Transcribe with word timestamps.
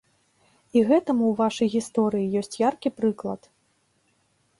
І 0.77 0.81
гэтаму 0.91 1.23
ў 1.27 1.33
вашай 1.41 1.69
гісторыі 1.75 2.31
ёсць 2.41 2.57
яркі 2.61 2.89
прыклад. 3.03 3.41